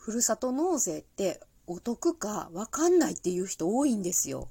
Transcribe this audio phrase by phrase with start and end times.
[0.00, 4.48] ふるさと納税ってお得かわかんないっていう人多いんですよ。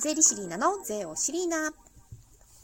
[0.00, 1.72] 税理士リーナの税をシリーナ。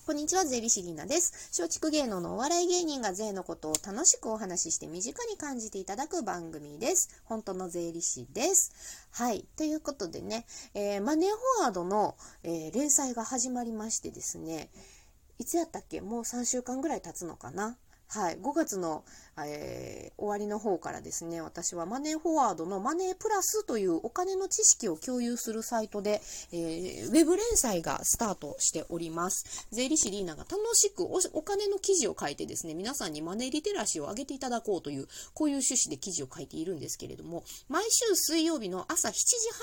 [0.04, 1.52] こんにちは、税理士リーナです。
[1.56, 7.22] 松竹芸能のお笑い芸人が税のことを楽しくお話しして身近に感じていただく番組です。
[7.22, 8.72] 本当の税理士です。
[9.12, 9.46] はい。
[9.56, 14.68] ということでね、えー、マネーフォワードの、えー、連載が始まりましてですね、
[15.38, 16.00] いつやったっけ？
[16.00, 17.76] もう3週間ぐらい経つのかな？
[18.08, 19.04] はい、5月の、
[19.46, 26.20] えー、終わりの方からですね、私はマネーフォワードのマネープラスというお金の知識を共有するサイトで、
[26.52, 29.66] えー、ウェブ連載がスタートしております。
[29.70, 39.18] 税理士リーナが楽しくお金の記事を書いてですね、皆さんにマネーリテラシーを上げていただこうという、こういう趣旨で記事を書いているんですけれども、毎週水曜日の朝7時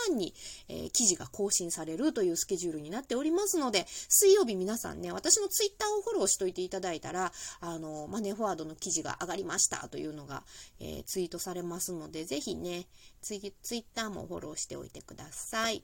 [0.07, 0.33] 半に、
[0.69, 10.43] えー、記事が更新されるというスケジュールになっておりますので、水曜日皆さんね、私のツイッターをフォローしといていただいたら、あの、マネーフォワードの記事が上がりましたというのが、
[10.79, 12.87] えー、ツイートされますので、ぜひね
[13.21, 15.83] ツイ、ツイッターもフォローしておいてください。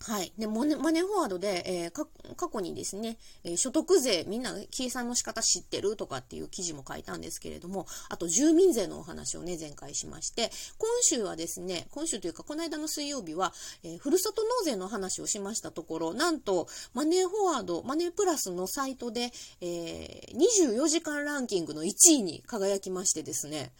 [0.00, 0.32] はい。
[0.38, 1.90] で、マネマネフォワードで、えー、
[2.36, 13.52] 過去にですね、えー、所得税、みんな計算の仕方知ってるとかっていう記事も書いたんですけれども、あと住民税のお話をね、前回しまして、今週はですね、今週というか、この間の水曜日は、
[13.82, 23.72] えー、ふるさと納税の話をしましたところ、なんと、マネーフォワード、マネープラスのサイトで、え24時間ランキングの1位に輝きましてですね、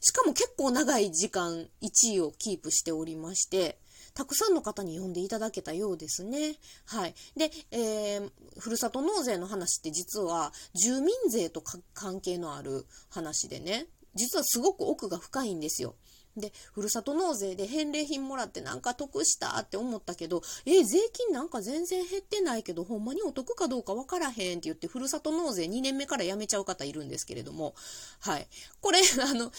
[0.00, 3.78] しかも結構長い時間1位をキープしておりまして、
[4.14, 6.56] たくさんの方に呼んでいただけたようですね。
[6.86, 7.14] はい。
[7.36, 11.62] で、えー、ふるさと納税の話って実は住民税と
[11.94, 15.94] 関係のある話でね、実はすごく奥が深いんですよ。
[16.36, 27.74] で、ふるさと納税で返礼品もらってなんか得したって思ったけど、え、税金なんか全然減ってないけど、ほんまにお得かどうかわからへんって言って、ふるさと納税2年目から辞めちゃう方いるんですけれども、
[28.20, 28.46] はい。
[28.80, 29.50] これ、あの、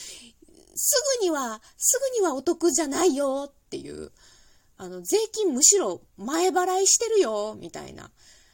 [0.76, 4.12] すぐには、すぐにはお得じゃないよっていう、
[4.82, 8.10] あの、税金むしろ前払いしてるよ、みたいな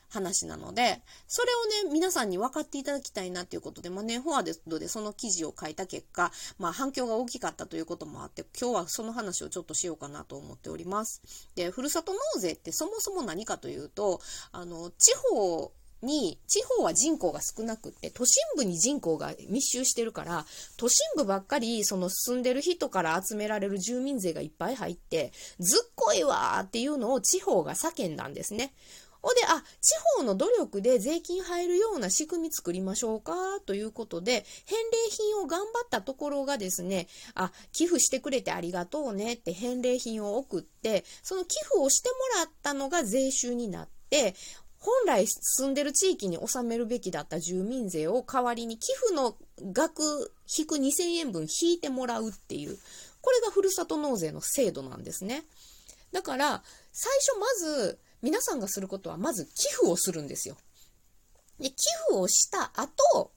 [0.10, 1.48] 話なので、それ
[1.86, 11.22] をね、皆さんに分かっていただきたいなっていうことで、マネーフォワードでその記事を書いた結果、まあ反響が大きかったということもあって、今日はその話をちょっとしようかなと思っております。
[11.56, 14.20] で、ふるさと納税ってそもそも何かというと、
[14.52, 15.72] あの、地方
[16.02, 20.46] に、地方は人口が少なくって、都心部に人口が密集してるから、
[20.78, 28.74] 都心部ばっかり、その住んでる人から集められる住民税がいっぱい入って、ずっこいわーっていうのを地方が叫んだんですね。
[29.22, 33.34] ほで、あ、地方の努力で税金入るような仕組み作りましょうか
[33.66, 44.36] ということで、返礼品を頑張ったところがですね、あ、寄付してくれてありがとうねって返礼品を送って、その寄付をしてもらったのが税収になって、
[44.88, 49.36] 本来住んでる地域に納めるべきだった住民税を代わりに寄付の
[49.74, 52.78] 額引く2000円分引いてもらうっていう、
[53.20, 55.44] これがふるさと納税の制度なんですね。
[56.14, 60.56] だから、最初まず、皆さんがすることは、まず寄付をするんですよ。
[61.60, 61.76] で、寄
[62.10, 63.32] 付をした後、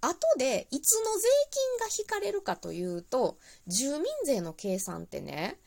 [0.00, 5.58] 後で、いつの税金が引かれるかというと、住民税の計算ってね、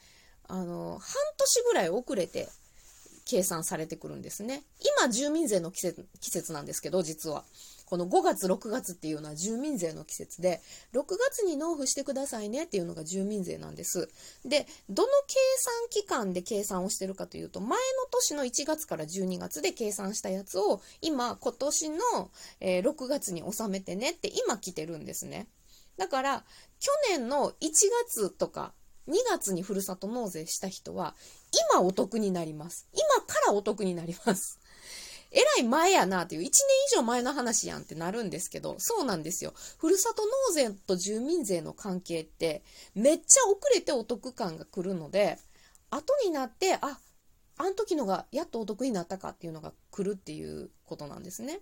[0.48, 2.48] あの、半年ぐらい遅れて
[3.30, 4.64] 計算されてくるんですね。
[4.98, 7.46] 今、住民税の季節季節なんですけど、実は。
[7.86, 10.62] この5月、6月っていうのは住民税の季節で、
[10.94, 14.10] 6月に納付してくださいねっていうのが住民税なんです。
[14.46, 17.76] で、どの計算期間で計算をしてるかというと、前の
[18.12, 25.48] 年の1月から12月で計算したやつを、今、今年の、え、6月に納めてねって今来てるんですね。
[25.98, 26.46] だから、
[26.80, 27.72] 去年の1
[28.08, 28.74] 月とか
[29.08, 31.16] 2月にふるさと納税した人は、
[31.72, 32.88] 今お得になります。
[32.94, 34.60] 今からお得になります。
[35.32, 36.52] えらい前やなっていう、1年
[36.92, 39.54] 以上前の話やんってなるんですけど、そうなんですよ。
[39.78, 42.64] ふるさと納税と住民税の関係って、
[42.96, 45.38] めっちゃ遅れてお得感が来るので、
[45.92, 47.00] 後になって、あ、
[47.58, 51.60] あの時のがやっとお得になったかっていうのが来るっていうことなんですね。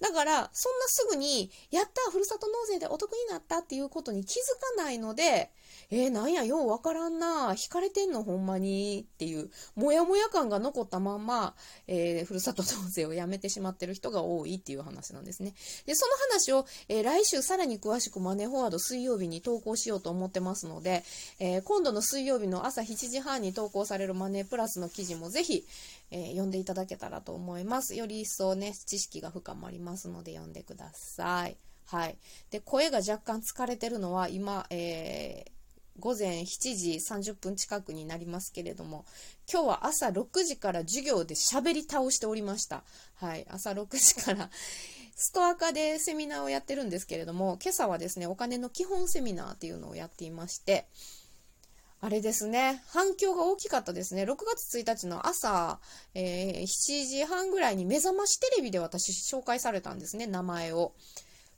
[0.00, 5.50] だから、そんなすぐに、やったふるさと納税でお得になったっていうことに気づかないので、
[5.90, 11.54] えー、なんや、ようわからんな、引かれてんのほんまにっていう、もやもや感が残ったまんま、
[11.86, 15.54] えー、ふるさと納税をやめてしまってる人が多いっていう話なんですね。
[15.86, 21.02] で、その話を、えー、来週さらに詳しくマネーフォワード水曜日に投稿しようと思ってますので、
[21.40, 25.64] え今度の水曜日の朝7時半に投稿されるマネープラスの記事もぜひ、
[26.10, 27.94] え読んでいただけたらと思います。
[27.94, 29.78] より一層ね、知識が深まり。
[29.88, 31.56] ますので読んでください。
[31.86, 32.18] はい。
[32.50, 35.50] で、声が若干疲れてるのは今、えー、
[35.98, 39.04] 午前7時30分近くになりますけれども、
[39.52, 42.84] 今日は朝6時から授業で喋り倒しておりました。
[43.16, 43.46] はい。
[43.50, 44.50] 朝6時から
[45.16, 50.86] ストア化でセミナーをやってるんですけれども、今朝はですね、お金の基本セミナーっていうのをやっていまして、
[52.00, 54.22] あれですね、反響が大きかったですね。
[54.22, 55.80] 6月1日の朝、
[56.14, 60.92] えー、7時半ぐらいに目覚ましテレビで私紹介されたんですね、名前を。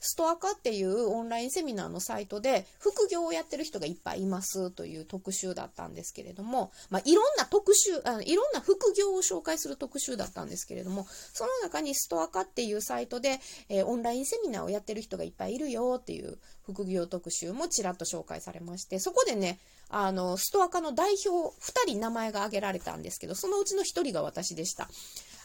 [0.01, 19.59] ストアカっていうオンラインセミナーのサイトで副業をやってる人がいっぱいいますという特集だったんですけれども、まあ、いろんな特集あ、いろんな副業を紹介する特集だったんですけれども、その中にストアカっていうサイトで、えー、オンラインセミナーをやってる人がいっぱいいるよっていう副業特集もちらっと紹介されまして、そこでね、
[19.91, 24.89] あの、ストアカの代表2人名前が挙げられたんですけど、そのうちの1人が私でした。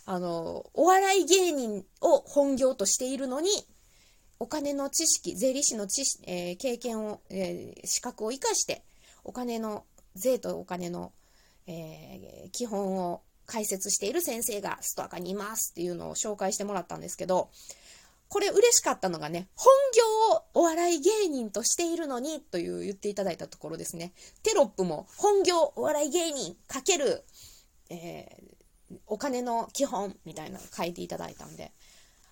[0.06, 3.50] あの、お笑い芸人を本業としているのに、
[4.40, 8.84] お金の知識、税理士の知識えー、経験を、えー、資格を生かして、
[9.24, 9.86] お金の、
[10.16, 11.12] 税とお金の、
[11.68, 17.50] えー、基本を解説している先生がストアカにいますっていうのを紹介してもらったんですけど、
[18.28, 24.14] これ嬉しかったのがね、本業をお笑い芸人としているのにという言っていただいたところですね。
[24.44, 27.24] テロップも本業お笑い芸人かける、
[27.90, 31.72] えー、お金の基本みたいなの書いていただいたんで、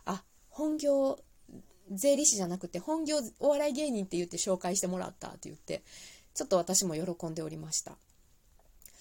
[0.05, 1.19] あ、本業
[1.94, 5.84] 税理士じゃなくて本業お笑い芸人って言って紹介してもらったって言って、
[6.34, 7.94] ちょっと私も喜んでおりました。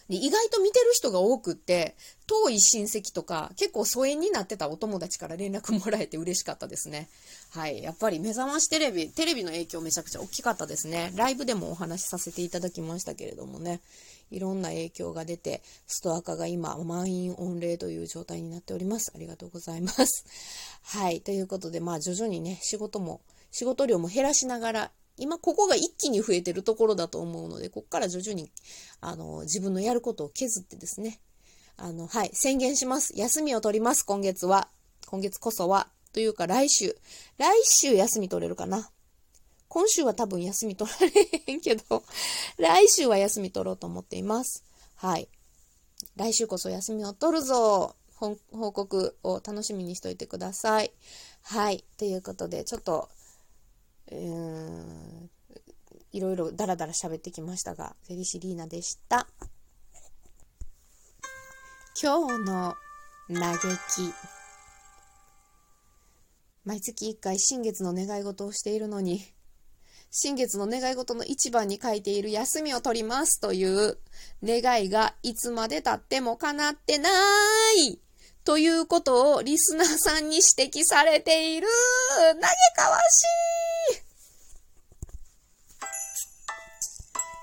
[0.09, 1.95] で意外と見てる人が多くって、
[2.27, 7.09] 遠い親戚とか、結構疎遠になってたお友達から連絡もらえて嬉しかったですね。
[7.51, 7.83] はい。
[7.83, 11.13] やっぱり目覚ましテレビ、テレビの影響めちゃくちゃ大きかったですね。
[11.15, 13.81] ライブでもお話しさせていただきましたけれどもね。
[14.33, 19.13] いろんな影響が出て、ストア化が今、満員御礼という状態になっております。
[19.15, 20.25] ありがとうございます。
[20.83, 21.21] はい。
[21.21, 23.21] ということで、まあ、徐々にね、仕事も、
[23.51, 28.51] 仕事量も減らしながら、今、ここが一気に増えてるところだと思うので、ここから徐々に、
[29.01, 31.21] あの、自分のやることを削ってですね、
[31.77, 33.13] あの、はい、宣言します。
[33.17, 34.69] 休みを取ります、今月は。
[35.07, 35.89] 今月こそは。
[36.13, 36.97] というか、来週。
[37.39, 38.91] 来週休み取れるかな。
[39.73, 41.13] 今週は多分休み取られ
[41.47, 42.05] へんけど、
[42.59, 44.63] 来週は休み取ろうと思っています。
[44.97, 45.31] はい。
[46.15, 48.37] 来週こそ休みを取るぞ報
[48.73, 50.93] 告を楽しみにしといてください。
[51.41, 51.87] はい。
[51.97, 53.09] ということで、ちょっと、
[54.11, 55.31] うーん、
[56.13, 59.27] いろいろダラダラ喋ってきましたが、フェリシリーナでした。
[61.99, 62.75] 今日の
[63.33, 63.59] 嘆
[63.97, 64.13] き。
[66.67, 69.25] 毎月1回新月の願い事をしているのに、
[70.15, 73.97] 新月の願い事の一番に書いている休みを取りますという
[74.45, 77.09] 願いがいつまで経っても叶ってな
[77.89, 77.99] い。
[78.45, 81.67] ということをリスナーさんに指摘されている。
[82.19, 82.35] 嘆
[82.77, 83.23] かわし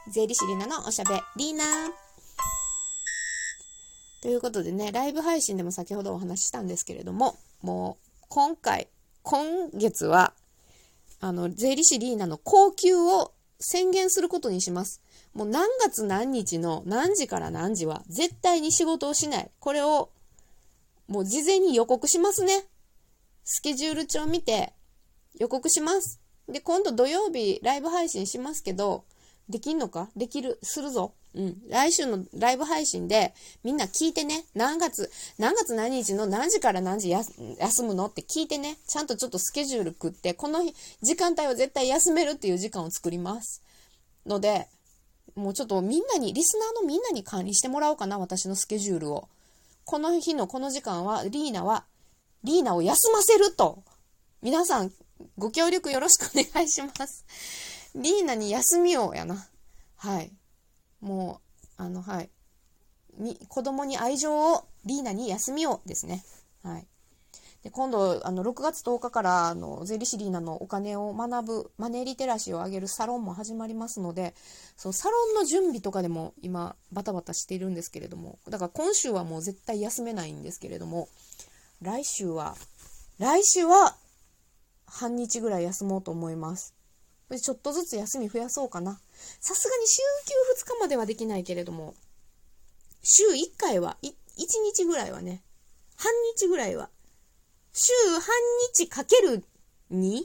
[0.07, 0.11] い。
[0.11, 1.63] 税理士リナのおしゃべりーな。
[4.21, 8.89] ということでね、ライブ配信でも先ほどお話ししたんですけれども、もう今回、
[9.23, 10.35] 今月は
[11.21, 15.01] あの、税理士リーナの高級を宣言することにします。
[15.33, 19.51] もう何月何日の何時から何時は絶対に仕事をしない。
[19.59, 20.09] これを
[21.07, 22.65] もう事前に予告しますね。
[23.43, 24.73] スケジュール帳見て
[25.37, 26.19] 予告します。
[26.47, 29.03] で、今度土曜日ライブ配信しますけど、
[29.49, 30.09] できんのか？
[30.15, 31.13] できる、するぞ。
[31.35, 31.61] うん。
[31.69, 33.33] 来週のライブ配信で
[33.63, 34.45] みんな聞いてね。
[34.55, 38.77] 何月、何月何日の何時から何時休むのって聞いてね。
[38.87, 43.61] ちゃんとちょっとスケジュール食って、この日時間帯は絶対休めるっていう時間を作ります。
[44.25, 44.67] ので、
[45.35, 49.29] もうちょっとみんなに、リスナーのみんなに管理してもらおうかな、私のスケジュールを。
[49.85, 51.85] この日のこの時間は、リーナは、
[52.43, 53.83] リーナを休ませると。
[54.41, 54.91] 皆さん、
[55.37, 57.25] ご協力よろしくお願いします。
[57.95, 59.47] リーナに休みをやな。
[59.97, 60.31] はい。
[61.01, 61.41] も
[61.77, 62.29] う、あの、はい。
[63.17, 66.23] に、子供に愛情を、リーナに休みをですね。
[66.63, 66.87] はい。
[67.63, 74.33] で、今度、あの、6月10日から、あの、税理士リーナのお金を学ぶ、マネーリテラシーを上げるサロンも始まりますので、
[74.77, 81.09] そう、サロンの準備とかでも今、バタバタしているんですけれども、だから今週はもう絶対休めないんですけれども、
[81.81, 82.55] 来週は、
[83.17, 83.97] 来週は、
[84.85, 86.73] 半日ぐらい休もうと思います。
[87.37, 88.99] ちょっとずつ休み増やそうかな。
[89.39, 90.01] さすがに週
[90.57, 91.95] 休2日まではできないけれども、
[93.03, 95.43] 週1回は、1日ぐらいはね、
[95.95, 96.89] 半日ぐらいは、
[97.73, 98.21] 週半
[98.73, 99.43] 日かける
[99.91, 100.23] 2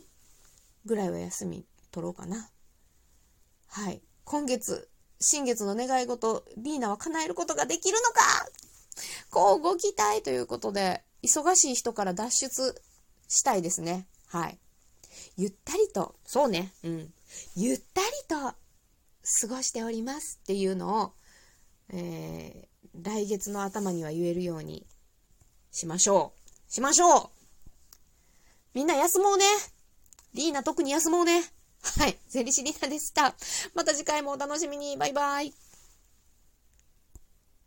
[0.87, 2.49] ぐらいは休み取ろうかな。
[3.69, 4.03] はい。
[4.25, 4.89] 今月、
[5.21, 8.23] 新月の願い事、リーナは叶えることができるのか
[9.31, 12.83] こうご期待ということで、忙しい人から脱出
[13.29, 14.07] したいですね。
[14.27, 14.59] はい。
[15.37, 17.13] ゆったりと、そうね、うん。
[17.57, 18.57] ゆったりと過
[19.49, 21.13] ごしておりますっていうのを、
[21.91, 24.87] えー、来月の頭には言えるように
[25.71, 26.33] しましょ
[26.69, 26.73] う。
[26.73, 27.31] しましょう
[28.75, 29.45] みんな休もうね。
[30.35, 31.43] リーナ特に休もうね。
[31.99, 32.17] はい。
[32.29, 33.35] ゼリシリーナでした。
[33.75, 34.97] また次回もお楽しみに。
[34.97, 35.55] バイバイ。